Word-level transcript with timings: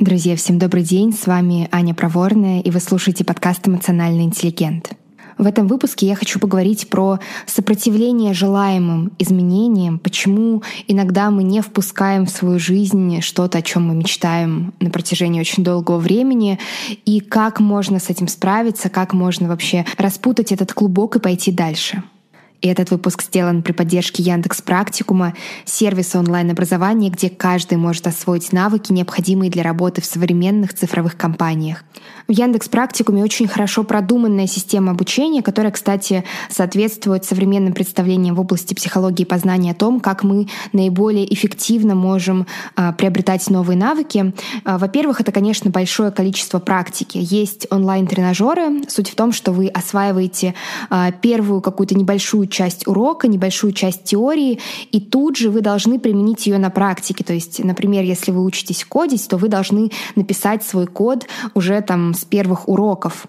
Друзья, 0.00 0.34
всем 0.34 0.58
добрый 0.58 0.82
день. 0.82 1.12
С 1.12 1.26
вами 1.26 1.68
Аня 1.70 1.92
Проворная, 1.92 2.62
и 2.62 2.70
вы 2.70 2.80
слушаете 2.80 3.22
подкаст 3.22 3.68
«Эмоциональный 3.68 4.24
интеллигент». 4.24 4.92
В 5.36 5.44
этом 5.44 5.68
выпуске 5.68 6.06
я 6.06 6.14
хочу 6.16 6.40
поговорить 6.40 6.88
про 6.88 7.18
сопротивление 7.44 8.32
желаемым 8.32 9.12
изменениям, 9.18 9.98
почему 9.98 10.62
иногда 10.88 11.30
мы 11.30 11.42
не 11.42 11.60
впускаем 11.60 12.24
в 12.24 12.30
свою 12.30 12.58
жизнь 12.58 13.20
что-то, 13.20 13.58
о 13.58 13.62
чем 13.62 13.88
мы 13.88 13.94
мечтаем 13.94 14.72
на 14.80 14.88
протяжении 14.88 15.38
очень 15.38 15.64
долгого 15.64 15.98
времени, 15.98 16.58
и 17.04 17.20
как 17.20 17.60
можно 17.60 17.98
с 17.98 18.08
этим 18.08 18.26
справиться, 18.26 18.88
как 18.88 19.12
можно 19.12 19.48
вообще 19.48 19.84
распутать 19.98 20.50
этот 20.50 20.72
клубок 20.72 21.16
и 21.16 21.20
пойти 21.20 21.52
дальше. 21.52 22.02
И 22.60 22.68
этот 22.68 22.90
выпуск 22.90 23.22
сделан 23.22 23.62
при 23.62 23.72
поддержке 23.72 24.22
Яндекс 24.22 24.60
Практикума, 24.60 25.34
сервиса 25.64 26.18
онлайн-образования, 26.18 27.08
где 27.08 27.30
каждый 27.30 27.78
может 27.78 28.06
освоить 28.06 28.52
навыки, 28.52 28.92
необходимые 28.92 29.50
для 29.50 29.62
работы 29.62 30.02
в 30.02 30.04
современных 30.04 30.74
цифровых 30.74 31.16
компаниях. 31.16 31.84
В 32.28 32.32
Яндекс 32.32 32.68
Практикуме 32.68 33.24
очень 33.24 33.48
хорошо 33.48 33.82
продуманная 33.82 34.46
система 34.46 34.92
обучения, 34.92 35.42
которая, 35.42 35.72
кстати, 35.72 36.24
соответствует 36.48 37.24
современным 37.24 37.72
представлениям 37.72 38.34
в 38.34 38.40
области 38.40 38.74
психологии 38.74 39.22
и 39.22 39.26
познания 39.26 39.72
о 39.72 39.74
том, 39.74 40.00
как 40.00 40.22
мы 40.22 40.48
наиболее 40.72 41.32
эффективно 41.32 41.94
можем 41.94 42.46
а, 42.76 42.92
приобретать 42.92 43.48
новые 43.48 43.76
навыки. 43.76 44.32
А, 44.64 44.78
во-первых, 44.78 45.20
это, 45.20 45.32
конечно, 45.32 45.70
большое 45.70 46.10
количество 46.10 46.58
практики. 46.58 47.18
Есть 47.20 47.66
онлайн-тренажеры. 47.70 48.82
Суть 48.88 49.10
в 49.10 49.14
том, 49.14 49.32
что 49.32 49.52
вы 49.52 49.68
осваиваете 49.68 50.54
а, 50.88 51.10
первую 51.10 51.60
какую-то 51.60 51.96
небольшую 51.96 52.49
часть 52.50 52.86
урока, 52.86 53.28
небольшую 53.28 53.72
часть 53.72 54.04
теории, 54.04 54.60
и 54.92 55.00
тут 55.00 55.36
же 55.36 55.50
вы 55.50 55.60
должны 55.60 55.98
применить 55.98 56.46
ее 56.46 56.58
на 56.58 56.70
практике. 56.70 57.24
То 57.24 57.32
есть, 57.32 57.62
например, 57.62 58.04
если 58.04 58.30
вы 58.30 58.44
учитесь 58.44 58.84
кодить, 58.84 59.26
то 59.28 59.36
вы 59.36 59.48
должны 59.48 59.90
написать 60.16 60.62
свой 60.62 60.86
код 60.86 61.26
уже 61.54 61.80
там 61.80 62.14
с 62.14 62.24
первых 62.24 62.68
уроков. 62.68 63.26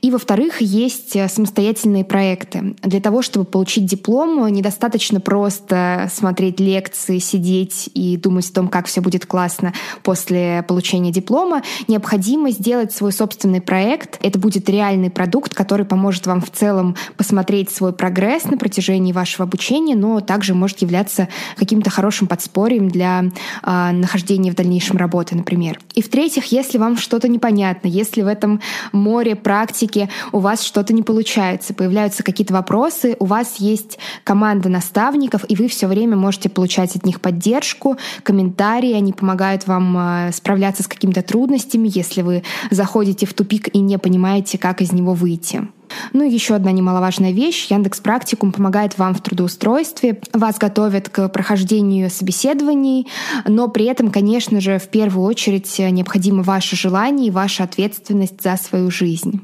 И, 0.00 0.10
во-вторых, 0.10 0.60
есть 0.60 1.12
самостоятельные 1.30 2.04
проекты. 2.04 2.74
Для 2.82 3.00
того, 3.00 3.22
чтобы 3.22 3.44
получить 3.44 3.86
диплом, 3.86 4.46
недостаточно 4.48 5.20
просто 5.20 6.10
смотреть 6.12 6.60
лекции, 6.60 7.18
сидеть 7.18 7.90
и 7.94 8.16
думать 8.16 8.48
о 8.50 8.54
том, 8.54 8.68
как 8.68 8.86
все 8.86 9.00
будет 9.00 9.26
классно 9.26 9.72
после 10.02 10.64
получения 10.66 11.10
диплома. 11.12 11.62
Необходимо 11.88 12.50
сделать 12.50 12.92
свой 12.92 13.12
собственный 13.12 13.60
проект. 13.60 14.18
Это 14.22 14.38
будет 14.38 14.68
реальный 14.68 15.10
продукт, 15.10 15.54
который 15.54 15.84
поможет 15.84 16.26
вам 16.26 16.40
в 16.40 16.50
целом 16.50 16.96
посмотреть 17.16 17.70
свой 17.70 17.92
прогресс, 17.92 18.44
протяжении 18.62 19.12
вашего 19.12 19.42
обучения, 19.42 19.96
но 19.96 20.20
также 20.20 20.54
может 20.54 20.82
являться 20.82 21.26
каким-то 21.56 21.90
хорошим 21.90 22.28
подспорьем 22.28 22.88
для 22.88 23.24
э, 23.24 23.90
нахождения 23.90 24.52
в 24.52 24.54
дальнейшем 24.54 24.98
работы, 24.98 25.34
например. 25.34 25.80
И 25.96 26.00
в-третьих, 26.00 26.44
если 26.52 26.78
вам 26.78 26.96
что-то 26.96 27.26
непонятно, 27.26 27.88
если 27.88 28.22
в 28.22 28.28
этом 28.28 28.60
море 28.92 29.34
практики 29.34 30.08
у 30.30 30.38
вас 30.38 30.62
что-то 30.62 30.92
не 30.92 31.02
получается, 31.02 31.74
появляются 31.74 32.22
какие-то 32.22 32.54
вопросы, 32.54 33.16
у 33.18 33.24
вас 33.24 33.56
есть 33.56 33.98
команда 34.22 34.68
наставников, 34.68 35.44
и 35.48 35.56
вы 35.56 35.66
все 35.66 35.88
время 35.88 36.14
можете 36.14 36.48
получать 36.48 36.94
от 36.94 37.04
них 37.04 37.20
поддержку, 37.20 37.96
комментарии, 38.22 38.92
они 38.92 39.12
помогают 39.12 39.66
вам 39.66 39.96
э, 39.98 40.32
справляться 40.32 40.84
с 40.84 40.86
какими-то 40.86 41.22
трудностями, 41.22 41.90
если 41.92 42.22
вы 42.22 42.44
заходите 42.70 43.26
в 43.26 43.34
тупик 43.34 43.74
и 43.74 43.80
не 43.80 43.98
понимаете, 43.98 44.56
как 44.56 44.82
из 44.82 44.92
него 44.92 45.14
выйти. 45.14 45.66
Ну 46.12 46.24
и 46.24 46.32
еще 46.32 46.54
одна 46.54 46.72
немаловажная 46.72 47.32
вещь. 47.32 47.66
Яндекс 47.70 48.00
Практикум 48.00 48.52
помогает 48.52 48.98
вам 48.98 49.14
в 49.14 49.20
трудоустройстве. 49.20 50.20
Вас 50.32 50.58
готовят 50.58 51.08
к 51.08 51.28
прохождению 51.28 52.10
собеседований, 52.10 53.06
но 53.46 53.68
при 53.68 53.86
этом, 53.86 54.10
конечно 54.10 54.60
же, 54.60 54.78
в 54.78 54.88
первую 54.88 55.26
очередь 55.26 55.78
необходимо 55.78 56.42
ваше 56.42 56.76
желание 56.76 57.28
и 57.28 57.30
ваша 57.30 57.64
ответственность 57.64 58.42
за 58.42 58.56
свою 58.56 58.90
жизнь. 58.90 59.40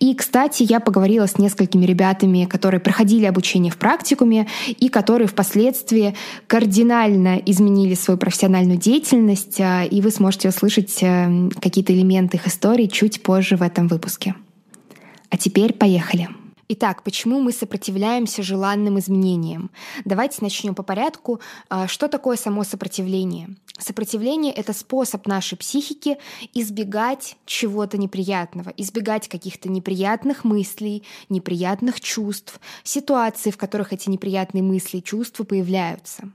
И, 0.00 0.14
кстати, 0.14 0.66
я 0.68 0.80
поговорила 0.80 1.26
с 1.26 1.38
несколькими 1.38 1.86
ребятами, 1.86 2.44
которые 2.44 2.80
проходили 2.80 3.24
обучение 3.24 3.72
в 3.72 3.76
практикуме 3.76 4.46
и 4.68 4.88
которые 4.88 5.28
впоследствии 5.28 6.14
кардинально 6.46 7.36
изменили 7.46 7.94
свою 7.94 8.18
профессиональную 8.18 8.78
деятельность, 8.78 9.60
и 9.60 10.00
вы 10.00 10.10
сможете 10.10 10.48
услышать 10.48 10.98
э, 11.02 11.50
какие-то 11.60 11.92
элементы 11.92 12.36
их 12.36 12.46
истории 12.46 12.86
чуть 12.86 13.22
позже 13.22 13.56
в 13.56 13.62
этом 13.62 13.88
выпуске. 13.88 14.34
А 15.30 15.36
теперь 15.36 15.72
поехали. 15.72 16.28
Итак, 16.68 17.02
почему 17.02 17.40
мы 17.40 17.52
сопротивляемся 17.52 18.42
желанным 18.42 18.98
изменениям? 18.98 19.70
Давайте 20.06 20.38
начнем 20.40 20.74
по 20.74 20.82
порядку. 20.82 21.40
А, 21.68 21.86
что 21.88 22.08
такое 22.08 22.36
само 22.38 22.64
сопротивление? 22.64 23.50
Сопротивление— 23.78 24.52
это 24.54 24.72
способ 24.72 25.26
нашей 25.26 25.58
психики 25.58 26.16
избегать 26.54 27.36
чего-то 27.44 27.98
неприятного, 27.98 28.72
избегать 28.76 29.28
каких-то 29.28 29.68
неприятных 29.68 30.44
мыслей, 30.44 31.02
неприятных 31.28 32.00
чувств, 32.00 32.58
ситуаций, 32.82 33.52
в 33.52 33.58
которых 33.58 33.92
эти 33.92 34.08
неприятные 34.08 34.62
мысли 34.62 34.98
и 34.98 35.02
чувства 35.02 35.44
появляются. 35.44 36.30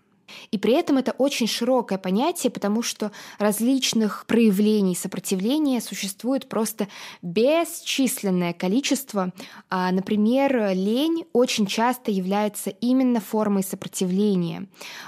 И 0.52 0.58
при 0.58 0.74
этом 0.74 0.98
это 0.98 1.12
очень 1.12 1.48
широкое 1.48 1.98
понятие, 1.98 2.52
потому 2.52 2.82
что 2.82 3.12
различных 3.38 4.26
проявлений 4.28 4.96
сопротивления 4.96 5.82
существует 5.82 6.48
просто 6.48 6.88
бесчисленное 7.22 8.54
количество. 8.54 9.32
А, 9.70 9.92
например, 9.92 10.72
лень 10.74 11.26
очень 11.34 11.66
часто 11.66 12.12
является 12.12 12.70
именно 12.70 13.20
формой 13.20 13.64
сопротивления. 13.64 14.68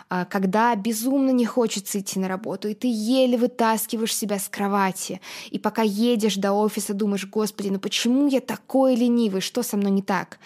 А, 0.09 0.25
когда 0.25 0.75
безумно 0.75 1.31
не 1.31 1.45
хочется 1.45 1.99
идти 1.99 2.19
на 2.19 2.27
работу, 2.27 2.67
и 2.67 2.73
ты 2.73 2.87
еле 2.87 3.37
вытаскиваешь 3.37 4.15
себя 4.15 4.39
с 4.39 4.47
кровати, 4.49 5.21
и 5.49 5.59
пока 5.59 5.81
едешь 5.81 6.35
до 6.35 6.53
офиса, 6.53 6.93
думаешь, 6.93 7.27
господи, 7.27 7.69
ну 7.69 7.79
почему 7.79 8.27
я 8.27 8.41
такой 8.41 8.95
ленивый, 8.95 9.41
что 9.41 9.63
со 9.63 9.77
мной 9.77 9.91
не 9.91 10.01
так? 10.01 10.39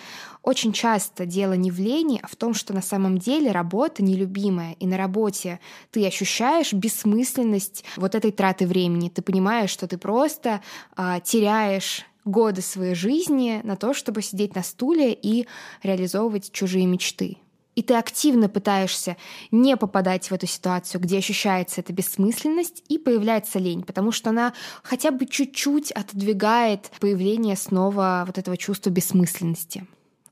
Очень 0.46 0.74
часто 0.74 1.26
дело 1.26 1.54
не 1.54 1.72
в 1.72 1.80
лени, 1.80 2.20
а 2.22 2.28
в 2.28 2.36
том, 2.36 2.54
что 2.54 2.72
на 2.72 2.84
самом 2.84 3.18
деле 3.18 3.52
работа 3.52 4.04
нелюбимая, 4.04 4.76
и 4.80 4.86
на 4.86 4.96
работе 4.96 5.60
ты 5.90 6.06
ощущаешь 6.06 6.72
бессмысленность 6.72 7.84
вот 7.98 8.14
этой 8.14 8.32
траты 8.32 8.68
времени. 8.68 9.10
Ты 9.10 9.24
понимаешь, 9.24 9.72
что 9.72 9.88
ты 9.88 9.98
просто 9.98 10.62
а, 10.96 11.20
теряешь 11.20 12.06
годы 12.26 12.62
своей 12.62 12.94
жизни 12.94 13.60
на 13.64 13.76
то, 13.76 13.96
чтобы 13.96 14.22
сидеть 14.22 14.54
на 14.54 14.62
стуле 14.62 15.14
и 15.14 15.48
реализовывать 15.82 16.52
чужие 16.52 16.86
мечты. 16.86 17.38
И 17.74 17.82
ты 17.82 17.96
активно 17.96 18.48
пытаешься 18.48 19.18
не 19.50 19.76
попадать 19.76 20.30
в 20.30 20.32
эту 20.32 20.46
ситуацию, 20.46 21.02
где 21.02 21.18
ощущается 21.18 21.82
эта 21.82 21.92
бессмысленность 21.92 22.84
и 22.88 23.00
появляется 23.00 23.58
лень, 23.58 23.82
потому 23.82 24.12
что 24.12 24.30
она 24.30 24.54
хотя 24.84 25.10
бы 25.10 25.26
чуть-чуть 25.26 25.92
отодвигает 25.92 26.92
появление 27.00 27.56
снова 27.56 28.26
вот 28.28 28.38
этого 28.38 28.58
чувства 28.58 28.92
бессмысленности. 28.92 29.88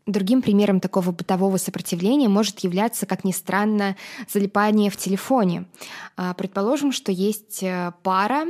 Другим 0.06 0.42
примером 0.42 0.82
такого 0.82 1.12
бытового 1.12 1.56
сопротивления 1.56 2.28
может 2.28 2.60
являться, 2.60 3.06
как 3.06 3.24
ни 3.24 3.32
странно, 3.32 3.96
залипание 4.28 4.90
в 4.90 4.98
телефоне. 4.98 5.66
А, 6.18 6.34
предположим, 6.34 6.92
что 6.92 7.14
есть 7.14 7.64
э, 7.64 7.94
пара, 8.04 8.46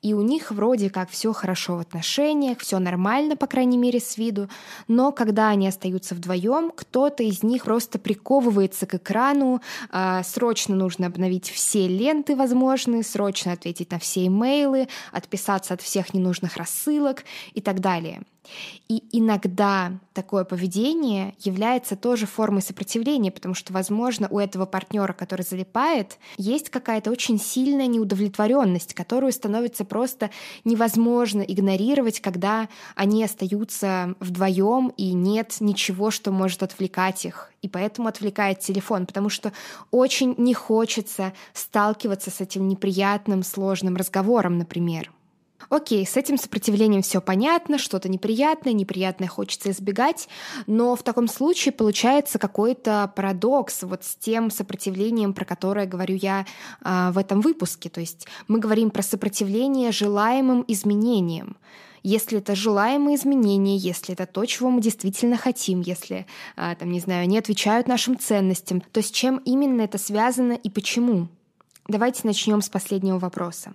и 0.00 0.14
у 0.14 0.22
них 0.22 0.52
вроде 0.52 0.90
как 0.90 1.10
все 1.10 1.32
хорошо 1.32 1.76
в 1.76 1.80
отношениях, 1.80 2.60
все 2.60 2.78
нормально, 2.78 3.36
по 3.36 3.48
крайней 3.48 3.78
мере, 3.78 3.98
с 3.98 4.16
виду, 4.16 4.48
но 4.86 5.10
когда 5.10 5.48
они 5.48 5.66
остаются 5.66 6.14
вдвоем, 6.14 6.70
кто-то 6.70 7.24
из 7.24 7.42
них 7.42 7.64
просто 7.64 7.98
приковывается 7.98 8.86
к 8.86 8.94
экрану, 8.94 9.60
а, 9.90 10.22
срочно 10.22 10.76
нужно 10.76 11.08
обновить 11.08 11.50
все 11.50 11.88
ленты 11.88 12.36
возможные, 12.36 13.02
срочно 13.02 13.50
ответить 13.50 13.90
на 13.90 13.98
все 13.98 14.26
имейлы, 14.26 14.86
отписаться 15.10 15.74
от 15.74 15.82
всех 15.82 16.14
ненужных 16.14 16.56
рассылок 16.56 17.24
и 17.54 17.60
так 17.60 17.80
далее. 17.80 18.22
И 18.88 19.04
иногда 19.12 19.92
такое 20.12 20.44
поведение 20.44 21.34
является 21.38 21.96
тоже 21.96 22.26
формой 22.26 22.60
сопротивления, 22.60 23.30
потому 23.30 23.54
что, 23.54 23.72
возможно, 23.72 24.28
у 24.28 24.38
этого 24.38 24.66
партнера, 24.66 25.12
который 25.12 25.42
залипает, 25.42 26.18
есть 26.36 26.68
какая-то 26.68 27.10
очень 27.10 27.38
сильная 27.38 27.86
неудовлетворенность, 27.86 28.94
которую 28.94 29.32
становится 29.32 29.84
просто 29.84 30.30
невозможно 30.64 31.42
игнорировать, 31.42 32.20
когда 32.20 32.68
они 32.96 33.24
остаются 33.24 34.14
вдвоем 34.20 34.92
и 34.96 35.12
нет 35.12 35.56
ничего, 35.60 36.10
что 36.10 36.32
может 36.32 36.62
отвлекать 36.62 37.24
их. 37.24 37.52
И 37.62 37.68
поэтому 37.68 38.08
отвлекает 38.08 38.58
телефон, 38.58 39.06
потому 39.06 39.28
что 39.28 39.52
очень 39.92 40.34
не 40.36 40.52
хочется 40.52 41.32
сталкиваться 41.54 42.30
с 42.30 42.40
этим 42.40 42.66
неприятным, 42.68 43.44
сложным 43.44 43.96
разговором, 43.96 44.58
например. 44.58 45.10
Окей, 45.68 46.06
с 46.06 46.16
этим 46.16 46.38
сопротивлением 46.38 47.02
все 47.02 47.20
понятно, 47.20 47.78
что-то 47.78 48.08
неприятное, 48.08 48.72
неприятное 48.72 49.28
хочется 49.28 49.70
избегать, 49.70 50.28
но 50.66 50.96
в 50.96 51.02
таком 51.02 51.28
случае 51.28 51.72
получается 51.72 52.38
какой-то 52.38 53.12
парадокс 53.14 53.82
вот 53.82 54.04
с 54.04 54.16
тем 54.16 54.50
сопротивлением, 54.50 55.32
про 55.32 55.44
которое 55.44 55.86
говорю 55.86 56.16
я 56.16 56.46
э, 56.84 57.10
в 57.12 57.18
этом 57.18 57.40
выпуске. 57.40 57.88
То 57.88 58.00
есть 58.00 58.26
мы 58.48 58.58
говорим 58.58 58.90
про 58.90 59.02
сопротивление 59.02 59.92
желаемым 59.92 60.64
изменениям 60.68 61.56
если 62.02 62.38
это 62.38 62.54
желаемые 62.54 63.16
изменения, 63.16 63.76
если 63.76 64.14
это 64.14 64.26
то, 64.26 64.44
чего 64.44 64.70
мы 64.70 64.80
действительно 64.80 65.36
хотим, 65.36 65.80
если, 65.80 66.26
а, 66.56 66.74
там, 66.74 66.90
не 66.90 67.00
знаю, 67.00 67.28
не 67.28 67.38
отвечают 67.38 67.86
нашим 67.86 68.18
ценностям, 68.18 68.80
то 68.80 69.02
с 69.02 69.10
чем 69.10 69.40
именно 69.44 69.82
это 69.82 69.98
связано 69.98 70.52
и 70.52 70.68
почему? 70.68 71.28
Давайте 71.88 72.22
начнем 72.24 72.60
с 72.60 72.68
последнего 72.68 73.18
вопроса. 73.18 73.72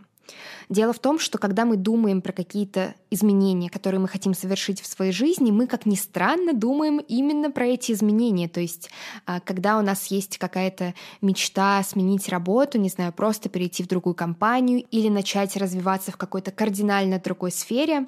Дело 0.69 0.93
в 0.93 0.99
том, 0.99 1.19
что 1.19 1.37
когда 1.37 1.65
мы 1.65 1.77
думаем 1.77 2.21
про 2.21 2.33
какие-то 2.33 2.95
изменения, 3.09 3.69
которые 3.69 4.01
мы 4.01 4.07
хотим 4.07 4.33
совершить 4.33 4.81
в 4.81 4.85
своей 4.85 5.11
жизни, 5.11 5.51
мы, 5.51 5.67
как 5.67 5.85
ни 5.85 5.95
странно, 5.95 6.53
думаем 6.53 6.99
именно 6.99 7.51
про 7.51 7.67
эти 7.67 7.91
изменения. 7.93 8.49
То 8.49 8.59
есть, 8.59 8.89
а, 9.25 9.39
когда 9.39 9.77
у 9.77 9.81
нас 9.81 10.07
есть 10.07 10.37
какая-то 10.37 10.93
мечта 11.21 11.81
сменить 11.83 12.27
работу, 12.29 12.77
не 12.77 12.89
знаю, 12.89 13.13
просто 13.13 13.49
перейти 13.49 13.83
в 13.83 13.87
другую 13.87 14.13
компанию 14.13 14.83
или 14.91 15.09
начать 15.09 15.55
развиваться 15.55 16.11
в 16.11 16.17
какой-то 16.17 16.51
кардинально 16.51 17.19
другой 17.19 17.51
сфере, 17.51 18.07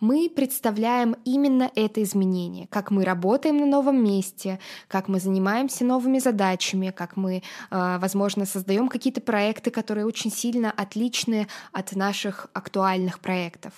мы 0.00 0.30
представляем 0.34 1.16
именно 1.24 1.70
это 1.74 2.02
изменение, 2.02 2.66
как 2.68 2.90
мы 2.90 3.04
работаем 3.04 3.58
на 3.58 3.66
новом 3.66 4.02
месте, 4.02 4.58
как 4.86 5.08
мы 5.08 5.20
занимаемся 5.20 5.84
новыми 5.84 6.18
задачами, 6.18 6.90
как 6.90 7.16
мы, 7.16 7.42
а, 7.70 7.98
возможно, 7.98 8.46
создаем 8.46 8.88
какие-то 8.88 9.20
проекты, 9.20 9.70
которые 9.70 10.06
очень 10.06 10.30
сильно 10.30 10.70
отличны 10.70 11.48
от 11.72 11.94
наших 11.96 12.48
актуальных 12.52 13.20
проектов. 13.20 13.72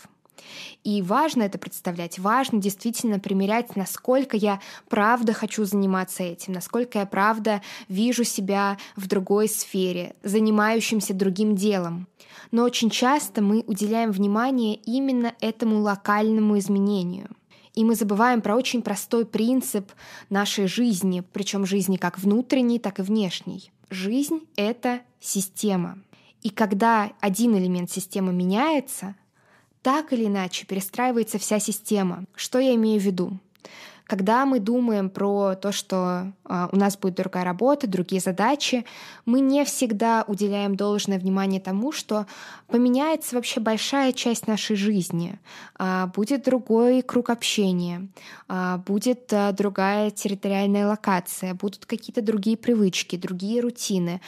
И 0.84 1.02
важно 1.02 1.42
это 1.42 1.58
представлять, 1.58 2.19
важно 2.19 2.60
действительно 2.60 3.19
примерять, 3.19 3.76
насколько 3.76 4.37
я 4.37 4.60
правда 4.88 5.32
хочу 5.32 5.64
заниматься 5.64 6.22
этим, 6.22 6.52
насколько 6.52 6.98
я 6.98 7.06
правда 7.06 7.62
вижу 7.88 8.25
себя 8.25 8.78
в 8.96 9.06
другой 9.06 9.48
сфере, 9.48 10.14
занимающимся 10.22 11.14
другим 11.14 11.54
делом. 11.56 12.08
Но 12.50 12.64
очень 12.64 12.90
часто 12.90 13.42
мы 13.42 13.60
уделяем 13.66 14.10
внимание 14.10 14.75
именно 14.75 15.34
этому 15.40 15.81
локальному 15.81 16.58
изменению. 16.58 17.28
И 17.75 17.84
мы 17.84 17.94
забываем 17.94 18.42
про 18.42 18.56
очень 18.56 18.82
простой 18.82 19.25
принцип 19.25 19.92
нашей 20.28 20.66
жизни, 20.66 21.22
причем 21.32 21.64
жизни 21.64 21.96
как 21.96 22.19
внутренней, 22.19 22.78
так 22.78 22.98
и 22.98 23.02
внешней. 23.02 23.70
Жизнь— 23.90 24.40
это 24.56 25.00
система. 25.20 25.98
И 26.42 26.50
когда 26.50 27.12
один 27.20 27.56
элемент 27.56 27.90
системы 27.90 28.32
меняется, 28.32 29.14
так 29.82 30.12
или 30.12 30.27
иначе 30.27 30.67
перестраивается 30.67 31.38
вся 31.38 31.59
система. 31.59 32.25
Что 32.35 32.59
я 32.59 32.75
имею 32.75 33.00
в 33.00 33.05
виду? 33.05 33.38
Когда 34.11 34.45
мы 34.45 34.59
думаем 34.59 35.09
про 35.09 35.55
то, 35.55 35.71
что 35.71 36.33
э, 36.45 36.69
у 36.73 36.77
нас 36.77 36.97
будет 36.97 37.15
другая 37.15 37.45
работа, 37.45 37.87
другие 37.87 38.21
задачи, 38.21 38.85
мы 39.25 39.39
не 39.39 39.65
всегда 39.65 40.25
уделяем 40.27 40.75
должное 40.75 41.17
внимание 41.17 41.61
тому, 41.61 41.93
что 41.93 42.27
поменяется 42.67 43.37
вообще 43.37 43.61
большая 43.61 44.12
часть 44.12 44.49
нашей 44.49 44.75
жизни. 44.75 45.39
Э, 45.79 46.09
будет 46.12 46.43
другой 46.43 47.03
круг 47.03 47.31
общения, 47.31 48.09
э, 48.49 48.79
будет 48.85 49.33
другая 49.53 50.11
территориальная 50.11 50.89
локация, 50.89 51.55
будут 51.55 51.87
какие-то 51.87 52.21
другие 52.21 52.57
привычки, 52.57 53.15
другие 53.15 53.61
рутины, 53.61 54.21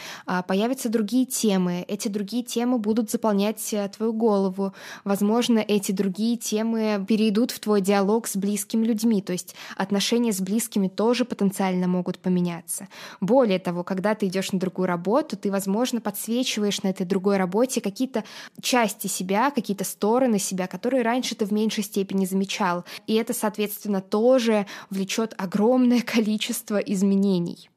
появятся 0.46 0.90
другие 0.90 1.26
темы. 1.26 1.84
Эти 1.88 2.06
другие 2.06 2.44
темы 2.44 2.78
будут 2.78 3.10
заполнять 3.10 3.74
э, 3.74 3.88
твою 3.88 4.12
голову. 4.12 4.74
Возможно, 5.02 5.58
эти 5.58 5.90
другие 5.90 6.36
темы 6.36 7.04
перейдут 7.08 7.50
в 7.50 7.58
твой 7.58 7.80
диалог 7.80 8.28
с 8.28 8.36
близкими 8.36 8.84
людьми. 8.86 9.20
То 9.22 9.32
есть 9.32 9.56
отношения 9.76 10.32
с 10.32 10.40
близкими 10.40 10.88
тоже 10.88 11.24
потенциально 11.24 11.86
могут 11.86 12.18
поменяться. 12.18 12.88
Более 13.20 13.58
того, 13.58 13.84
когда 13.84 14.14
ты 14.14 14.26
идешь 14.26 14.52
на 14.52 14.58
другую 14.58 14.86
работу, 14.86 15.36
ты, 15.36 15.50
возможно, 15.50 16.00
подсвечиваешь 16.00 16.82
на 16.82 16.88
этой 16.88 17.06
другой 17.06 17.36
работе 17.36 17.80
какие-то 17.80 18.24
части 18.60 19.06
себя, 19.06 19.50
какие-то 19.50 19.84
стороны 19.84 20.38
себя, 20.38 20.66
которые 20.66 21.02
раньше 21.02 21.34
ты 21.34 21.44
в 21.44 21.52
меньшей 21.52 21.84
степени 21.84 22.24
замечал. 22.24 22.84
И 23.06 23.14
это, 23.14 23.32
соответственно, 23.32 24.00
тоже 24.00 24.66
влечет 24.90 25.34
огромное 25.38 26.00
количество 26.02 26.78
изменений. 26.78 27.68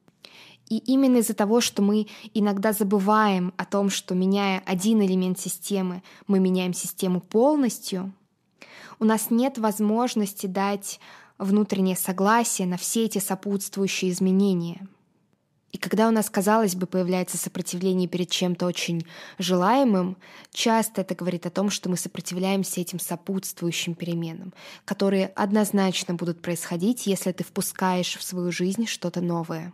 И 0.68 0.77
именно 0.77 1.18
из-за 1.18 1.36
того, 1.36 1.62
что 1.62 1.81
мы 1.81 2.07
иногда 2.33 2.74
забываем 2.74 3.53
о 3.57 3.65
том, 3.65 3.89
что 3.89 4.15
меняя 4.15 4.63
один 4.65 5.01
элемент 5.01 5.39
системы, 5.39 6.01
мы 6.27 6.39
меняем 6.39 6.74
систему 6.74 7.21
полностью, 7.21 8.13
у 9.00 9.06
нас 9.06 9.30
нет 9.30 9.57
возможности 9.57 10.47
дать 10.47 11.00
внутреннее 11.37 11.95
согласие 11.95 12.67
на 12.67 12.77
все 12.77 13.05
эти 13.05 13.19
сопутствующие 13.19 14.11
изменения. 14.11 14.87
И 15.71 15.77
когда 15.77 16.07
у 16.07 16.11
нас, 16.11 16.29
казалось 16.29 16.73
бы, 16.73 16.87
появляется 16.87 17.37
сопротивление 17.37 18.07
перед 18.07 18.29
чем-то 18.29 18.65
очень 18.65 19.05
желаемым, 19.39 20.15
часто 20.53 21.01
это 21.01 21.15
говорит 21.15 21.45
о 21.45 21.49
том, 21.49 21.69
что 21.69 21.89
мы 21.89 21.97
сопротивляемся 21.97 22.79
этим 22.79 22.97
сопутствующим 22.97 23.93
переменам, 23.93 24.53
которые 24.85 25.27
однозначно 25.35 26.13
будут 26.13 26.41
происходить, 26.41 27.07
если 27.07 27.33
ты 27.33 27.43
впускаешь 27.43 28.15
в 28.15 28.23
свою 28.23 28.53
жизнь 28.53 28.85
что-то 28.85 29.19
новое. 29.19 29.73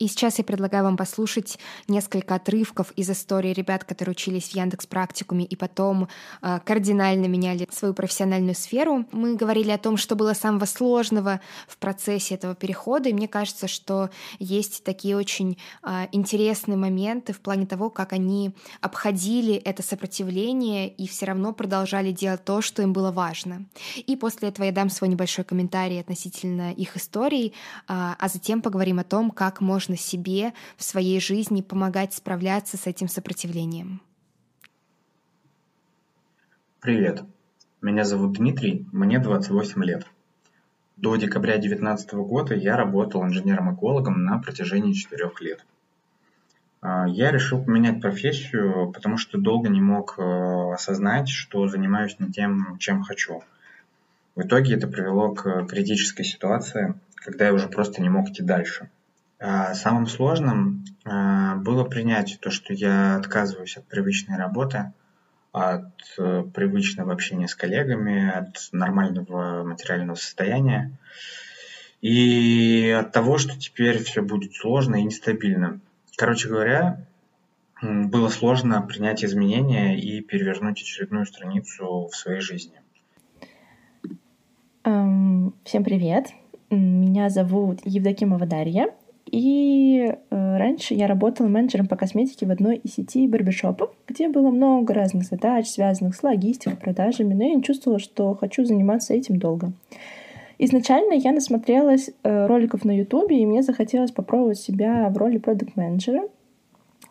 И 0.00 0.08
сейчас 0.08 0.38
я 0.38 0.44
предлагаю 0.44 0.82
вам 0.82 0.96
послушать 0.96 1.56
несколько 1.86 2.34
отрывков 2.34 2.90
из 2.96 3.08
истории 3.10 3.52
ребят, 3.52 3.84
которые 3.84 4.12
учились 4.12 4.48
в 4.48 4.54
Яндекс 4.56 4.86
практикуме 4.86 5.44
и 5.44 5.54
потом 5.54 6.08
э, 6.42 6.58
кардинально 6.64 7.26
меняли 7.26 7.68
свою 7.70 7.94
профессиональную 7.94 8.56
сферу. 8.56 9.06
Мы 9.12 9.36
говорили 9.36 9.70
о 9.70 9.78
том, 9.78 9.96
что 9.96 10.16
было 10.16 10.34
самого 10.34 10.64
сложного 10.64 11.40
в 11.68 11.76
процессе 11.76 12.34
этого 12.34 12.56
перехода, 12.56 13.08
и 13.08 13.12
мне 13.12 13.28
кажется, 13.28 13.68
что 13.68 14.10
есть 14.40 14.82
такие 14.82 15.16
очень 15.16 15.58
э, 15.84 16.08
интересные 16.10 16.76
моменты 16.76 17.32
в 17.32 17.38
плане 17.38 17.64
того, 17.64 17.88
как 17.88 18.12
они 18.12 18.50
обходили 18.80 19.54
это 19.54 19.84
сопротивление 19.84 20.88
и 20.88 21.06
все 21.06 21.26
равно 21.26 21.52
продолжали 21.52 22.10
делать 22.10 22.44
то, 22.44 22.62
что 22.62 22.82
им 22.82 22.92
было 22.92 23.12
важно. 23.12 23.64
И 23.94 24.16
после 24.16 24.48
этого 24.48 24.66
я 24.66 24.72
дам 24.72 24.90
свой 24.90 25.08
небольшой 25.08 25.44
комментарий 25.44 26.00
относительно 26.00 26.72
их 26.72 26.96
историй, 26.96 27.48
э, 27.48 27.52
а 27.86 28.28
затем 28.28 28.60
поговорим 28.60 28.98
о 28.98 29.04
том, 29.04 29.30
как 29.30 29.60
можно 29.60 29.83
можно 29.84 29.98
себе 29.98 30.54
в 30.78 30.82
своей 30.82 31.20
жизни 31.20 31.60
помогать 31.60 32.14
справляться 32.14 32.78
с 32.78 32.86
этим 32.86 33.06
сопротивлением? 33.06 34.00
Привет, 36.80 37.22
меня 37.82 38.04
зовут 38.04 38.32
Дмитрий, 38.32 38.86
мне 38.92 39.18
28 39.18 39.84
лет. 39.84 40.06
До 40.96 41.16
декабря 41.16 41.56
2019 41.56 42.14
года 42.14 42.54
я 42.54 42.78
работал 42.78 43.24
инженером-экологом 43.24 44.24
на 44.24 44.38
протяжении 44.38 44.94
4 44.94 45.30
лет. 45.40 45.66
А, 46.80 47.06
я 47.06 47.30
решил 47.30 47.62
поменять 47.62 48.00
профессию, 48.00 48.90
потому 48.90 49.18
что 49.18 49.36
долго 49.36 49.68
не 49.68 49.82
мог 49.82 50.18
э, 50.18 50.22
осознать, 50.72 51.28
что 51.28 51.68
занимаюсь 51.68 52.18
не 52.20 52.32
тем, 52.32 52.78
чем 52.78 53.02
хочу. 53.02 53.42
В 54.34 54.42
итоге 54.42 54.76
это 54.76 54.88
привело 54.88 55.34
к 55.34 55.66
критической 55.66 56.24
ситуации, 56.24 56.94
когда 57.16 57.46
я 57.46 57.52
уже 57.52 57.68
просто 57.68 58.00
не 58.00 58.08
мог 58.08 58.30
идти 58.30 58.42
дальше– 58.42 58.88
самым 59.74 60.06
сложным 60.06 60.84
а, 61.04 61.56
было 61.56 61.84
принять 61.84 62.38
то, 62.40 62.50
что 62.50 62.72
я 62.72 63.16
отказываюсь 63.16 63.76
от 63.76 63.86
привычной 63.86 64.38
работы, 64.38 64.92
от 65.52 65.92
э, 66.18 66.42
привычного 66.52 67.12
общения 67.12 67.46
с 67.46 67.54
коллегами, 67.54 68.28
от 68.28 68.68
нормального 68.72 69.62
материального 69.62 70.16
состояния 70.16 70.98
и 72.00 72.90
от 72.90 73.12
того, 73.12 73.38
что 73.38 73.56
теперь 73.56 74.02
все 74.02 74.20
будет 74.20 74.54
сложно 74.54 74.96
и 74.96 75.04
нестабильно. 75.04 75.78
Короче 76.16 76.48
говоря, 76.48 77.06
было 77.80 78.28
сложно 78.30 78.82
принять 78.82 79.24
изменения 79.24 79.96
и 79.96 80.20
перевернуть 80.22 80.82
очередную 80.82 81.24
страницу 81.24 82.08
в 82.10 82.16
своей 82.16 82.40
жизни. 82.40 82.80
Всем 84.82 85.84
привет! 85.84 86.32
Меня 86.70 87.30
зовут 87.30 87.80
Евдокимова 87.84 88.46
Дарья. 88.46 88.88
И 89.30 90.12
э, 90.30 90.56
раньше 90.58 90.94
я 90.94 91.06
работала 91.06 91.48
менеджером 91.48 91.86
по 91.86 91.96
косметике 91.96 92.46
в 92.46 92.50
одной 92.50 92.76
из 92.76 92.94
сетей 92.94 93.26
барбершопов, 93.26 93.90
где 94.06 94.28
было 94.28 94.50
много 94.50 94.94
разных 94.94 95.24
задач, 95.24 95.66
связанных 95.66 96.14
с 96.14 96.22
логистикой, 96.22 96.76
продажами, 96.76 97.34
но 97.34 97.44
я 97.44 97.54
не 97.54 97.62
чувствовала, 97.62 97.98
что 97.98 98.34
хочу 98.34 98.64
заниматься 98.64 99.14
этим 99.14 99.38
долго. 99.38 99.72
Изначально 100.58 101.14
я 101.14 101.32
насмотрелась 101.32 102.10
э, 102.22 102.46
роликов 102.46 102.84
на 102.84 102.96
Ютубе, 102.96 103.40
и 103.40 103.46
мне 103.46 103.62
захотелось 103.62 104.12
попробовать 104.12 104.58
себя 104.58 105.08
в 105.08 105.16
роли 105.16 105.38
продукт-менеджера. 105.38 106.28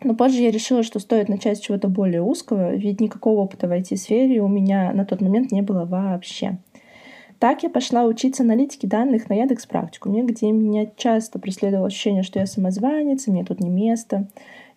Но 0.02 0.14
позже 0.14 0.42
я 0.42 0.50
решила, 0.50 0.82
что 0.82 0.98
стоит 0.98 1.28
начать 1.28 1.58
с 1.58 1.60
чего-то 1.60 1.88
более 1.88 2.22
узкого, 2.22 2.74
ведь 2.74 3.00
никакого 3.00 3.40
опыта 3.40 3.68
в 3.68 3.72
IT-сфере 3.72 4.40
у 4.40 4.48
меня 4.48 4.92
на 4.92 5.04
тот 5.04 5.20
момент 5.20 5.52
не 5.52 5.62
было 5.62 5.84
вообще. 5.84 6.58
Так 7.44 7.62
я 7.62 7.68
пошла 7.68 8.04
учиться 8.04 8.42
аналитике 8.42 8.86
данных 8.86 9.28
на 9.28 9.34
Яндекс 9.34 9.66
практикуме, 9.66 10.22
где 10.22 10.50
меня 10.50 10.86
часто 10.96 11.38
преследовало 11.38 11.88
ощущение, 11.88 12.22
что 12.22 12.38
я 12.38 12.46
самозванец, 12.46 13.28
и 13.28 13.30
мне 13.30 13.44
тут 13.44 13.60
не 13.60 13.68
место. 13.68 14.28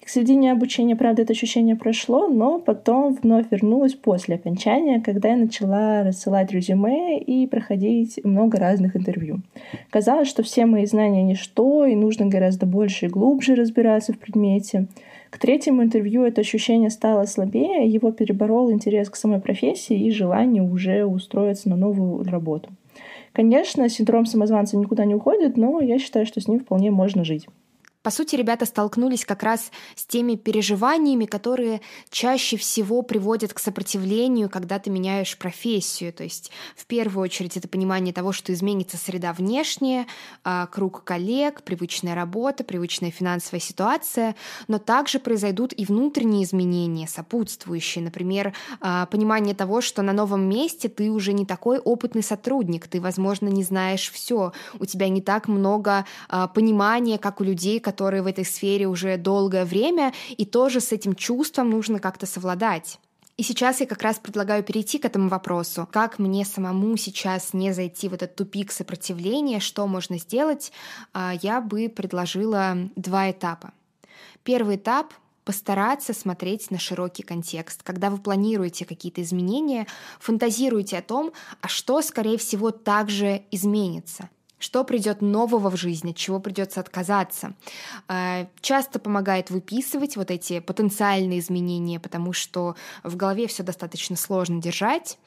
И 0.02 0.06
к 0.06 0.10
середине 0.10 0.52
обучения, 0.52 0.98
правда, 0.98 1.22
это 1.22 1.32
ощущение 1.32 1.78
прошло, 1.78 2.28
но 2.28 2.60
потом 2.60 3.14
вновь 3.14 3.46
вернулось 3.52 3.94
после 3.94 4.36
окончания, 4.36 5.00
когда 5.00 5.30
я 5.30 5.38
начала 5.38 6.04
рассылать 6.04 6.52
резюме 6.52 7.18
и 7.20 7.48
проходить 7.48 8.20
много 8.26 8.58
разных 8.58 8.98
интервью. 8.98 9.40
Казалось, 9.90 10.28
что 10.28 10.44
все 10.44 10.66
мои 10.66 10.86
знания 10.88 11.24
ничто, 11.24 11.86
и 11.86 11.96
нужно 11.96 12.26
гораздо 12.26 12.66
больше 12.66 13.06
и 13.06 13.10
глубже 13.10 13.56
разбираться 13.56 14.12
в 14.12 14.20
предмете. 14.20 14.88
К 15.30 15.38
третьему 15.38 15.84
интервью 15.84 16.24
это 16.24 16.42
ощущение 16.42 16.90
стало 16.90 17.26
слабее, 17.26 17.88
его 17.88 18.12
переборол 18.12 18.72
интерес 18.72 19.10
к 19.10 19.16
самой 19.16 19.40
профессии 19.40 20.06
и 20.06 20.12
желание 20.12 20.64
уже 20.64 21.06
устроиться 21.06 21.70
на 21.70 21.76
новую 21.76 22.24
работу. 22.24 22.70
Конечно, 23.34 23.88
синдром 23.90 24.26
самозванца 24.26 24.78
никуда 24.78 25.06
не 25.06 25.16
уходит, 25.16 25.58
но 25.58 25.80
я 25.82 26.00
считаю, 26.00 26.26
что 26.26 26.42
с 26.42 26.48
ним 26.48 26.60
вполне 26.60 26.92
можно 26.92 27.24
жить. 27.24 27.48
По 28.08 28.12
сути, 28.12 28.38
ребята 28.38 28.66
столкнулись 28.66 29.26
как 29.26 29.44
раз 29.44 29.70
с 29.98 30.06
теми 30.06 30.36
переживаниями, 30.36 31.26
которые 31.26 31.82
чаще 32.10 32.56
всего 32.56 33.02
приводят 33.02 33.54
к 33.54 33.60
сопротивлению, 33.60 34.50
когда 34.50 34.80
ты 34.80 34.90
меняешь 34.90 35.38
профессию. 35.38 36.14
То 36.14 36.24
есть, 36.24 36.50
в 36.78 36.86
первую 36.86 37.26
очередь, 37.26 37.58
это 37.58 37.68
понимание 37.68 38.14
того, 38.14 38.32
что 38.32 38.54
изменится 38.54 38.96
среда 38.96 39.34
внешняя, 39.34 40.08
а, 40.46 40.68
круг 40.68 41.04
коллег, 41.04 41.64
привычная 41.64 42.16
работа, 42.16 42.64
привычная 42.64 43.12
финансовая 43.12 43.60
ситуация, 43.60 44.38
но 44.70 44.80
также 44.80 45.20
произойдут 45.20 45.74
и 45.76 45.84
внутренние 45.84 46.46
изменения, 46.46 47.10
сопутствующие. 47.10 48.06
Например, 48.06 48.54
а, 48.80 49.06
понимание 49.08 49.54
того, 49.54 49.82
что 49.82 50.02
на 50.02 50.14
новом 50.14 50.48
месте 50.48 50.88
ты 50.88 51.12
уже 51.12 51.34
не 51.34 51.46
такой 51.46 51.78
опытный 51.78 52.24
сотрудник, 52.24 52.88
ты, 52.88 53.02
возможно, 53.02 53.50
не 53.50 53.64
знаешь 53.64 54.10
все, 54.10 54.54
у 54.80 54.86
тебя 54.86 55.10
не 55.10 55.22
так 55.22 55.50
много 55.50 56.06
а, 56.30 56.48
понимания, 56.48 57.18
как 57.18 57.42
у 57.42 57.44
людей, 57.44 57.82
которые 57.82 57.97
в 57.98 58.28
этой 58.28 58.46
сфере 58.46 58.88
уже 58.88 59.18
долгое 59.18 59.66
время, 59.66 60.14
и 60.38 60.46
тоже 60.46 60.82
с 60.82 60.92
этим 60.92 61.16
чувством 61.16 61.70
нужно 61.70 62.00
как-то 62.00 62.26
совладать. 62.26 63.00
И 63.38 63.44
сейчас 63.44 63.82
я 63.82 63.86
как 63.86 64.02
раз 64.02 64.18
предлагаю 64.18 64.64
перейти 64.64 64.98
к 64.98 65.06
этому 65.06 65.30
вопросу. 65.30 65.88
Как 65.92 66.18
мне 66.18 66.44
самому 66.44 66.98
сейчас 66.98 67.54
не 67.54 67.72
зайти 67.72 68.10
в 68.10 68.16
этот 68.16 68.36
тупик 68.36 68.72
сопротивления, 68.72 69.60
что 69.60 69.86
можно 69.86 70.18
сделать, 70.18 70.72
а, 71.14 71.34
я 71.42 71.62
бы 71.62 71.88
предложила 71.88 72.76
два 72.96 73.30
этапа. 73.30 73.74
Первый 74.44 74.78
этап 74.78 75.14
постараться 75.46 76.14
смотреть 76.14 76.72
на 76.72 76.80
широкий 76.80 77.22
контекст. 77.22 77.84
Когда 77.84 78.10
вы 78.10 78.18
планируете 78.18 78.86
какие-то 78.86 79.22
изменения, 79.22 79.86
фантазируйте 80.20 80.98
о 80.98 81.02
том, 81.04 81.32
а 81.62 81.68
что, 81.68 82.02
скорее 82.02 82.38
всего, 82.38 82.72
также 82.72 83.44
изменится. 83.52 84.30
Что 84.60 84.84
придет 84.84 85.22
нового 85.22 85.70
в 85.70 85.76
жизни, 85.76 86.12
от 86.12 86.18
чего 86.18 86.40
придется 86.40 86.80
отказаться. 86.80 87.54
Э, 88.08 88.48
часто 88.62 89.00
помогает 89.00 89.52
выписывать 89.52 90.18
вот 90.18 90.32
эти 90.32 90.60
потенциальные 90.60 91.40
изменения, 91.40 92.00
потому 92.00 92.34
что 92.34 92.76
в 93.04 93.16
голове 93.16 93.48
все 93.48 93.64
достаточно 93.64 94.16
сложно 94.16 94.62
держать. 94.62 95.20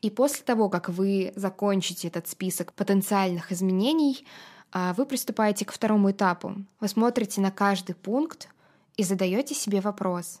И 0.00 0.10
после 0.10 0.44
того, 0.44 0.68
как 0.68 0.88
вы 0.88 1.32
закончите 1.36 2.08
этот 2.08 2.26
список 2.26 2.72
потенциальных 2.72 3.52
изменений, 3.52 4.26
э, 4.72 4.94
вы 4.96 5.06
приступаете 5.06 5.64
к 5.64 5.72
второму 5.72 6.10
этапу. 6.10 6.56
Вы 6.80 6.88
смотрите 6.88 7.40
на 7.40 7.50
каждый 7.52 7.94
пункт, 7.94 8.48
и 8.96 9.04
задаете 9.04 9.54
себе 9.54 9.80
вопрос, 9.80 10.40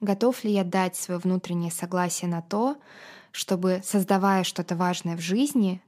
готов 0.00 0.44
ли 0.44 0.52
я 0.52 0.64
дать 0.64 0.96
свое 0.96 1.18
внутреннее 1.18 1.70
согласие 1.70 2.28
на 2.28 2.42
то, 2.42 2.76
чтобы, 3.30 3.80
создавая 3.84 4.44
что-то 4.44 4.76
важное 4.76 5.16
в 5.16 5.20
жизни, 5.20 5.80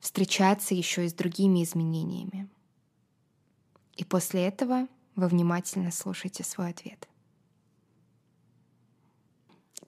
встречаться 0.00 0.74
еще 0.74 1.06
и 1.06 1.08
с 1.08 1.14
другими 1.14 1.64
изменениями. 1.64 2.48
И 3.96 4.04
после 4.04 4.46
этого 4.46 4.86
вы 5.14 5.28
внимательно 5.28 5.90
слушайте 5.90 6.44
свой 6.44 6.70
ответ. 6.70 7.08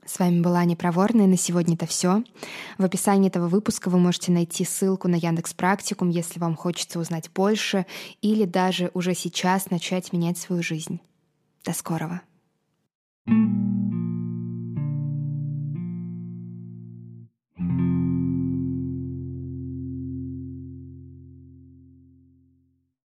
С 0.09 0.19
вами 0.19 0.41
была 0.41 0.61
Аня 0.61 0.75
Проворная. 0.75 1.27
На 1.27 1.37
сегодня 1.37 1.75
это 1.75 1.85
все. 1.85 2.25
В 2.79 2.85
описании 2.85 3.29
этого 3.29 3.47
выпуска 3.47 3.91
вы 3.91 3.99
можете 3.99 4.33
найти 4.33 4.65
ссылку 4.65 5.07
на 5.07 5.17
Яндекс 5.17 5.53
Практикум, 5.53 6.09
если 6.09 6.41
вам 6.41 6.57
хочется 6.57 6.99
узнать 6.99 7.31
больше 7.31 7.85
или 8.23 8.47
даже 8.47 8.91
уже 8.95 9.15
сейчас 9.15 9.71
начать 9.71 10.15
менять 10.15 10.39
свою 10.39 10.63
жизнь. 10.63 11.01
До 11.63 11.75
скорого. 11.75 12.23
thank 13.27 13.93
you 13.93 13.98